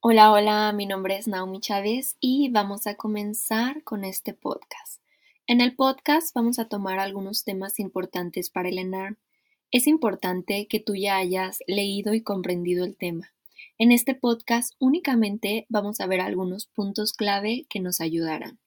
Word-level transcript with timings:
Hola, 0.00 0.30
hola, 0.30 0.72
mi 0.72 0.86
nombre 0.86 1.16
es 1.16 1.26
Naomi 1.26 1.58
Chávez 1.58 2.16
y 2.20 2.50
vamos 2.50 2.86
a 2.86 2.94
comenzar 2.94 3.82
con 3.82 4.04
este 4.04 4.32
podcast. 4.32 5.02
En 5.48 5.60
el 5.60 5.74
podcast 5.74 6.32
vamos 6.36 6.60
a 6.60 6.68
tomar 6.68 7.00
algunos 7.00 7.42
temas 7.42 7.80
importantes 7.80 8.48
para 8.48 8.68
el 8.68 8.78
ENARM. 8.78 9.16
Es 9.72 9.88
importante 9.88 10.68
que 10.68 10.78
tú 10.78 10.94
ya 10.94 11.16
hayas 11.16 11.58
leído 11.66 12.14
y 12.14 12.22
comprendido 12.22 12.84
el 12.84 12.96
tema. 12.96 13.32
En 13.76 13.90
este 13.90 14.14
podcast 14.14 14.74
únicamente 14.78 15.66
vamos 15.68 15.98
a 15.98 16.06
ver 16.06 16.20
algunos 16.20 16.66
puntos 16.66 17.12
clave 17.12 17.66
que 17.68 17.80
nos 17.80 18.00
ayudarán. 18.00 18.60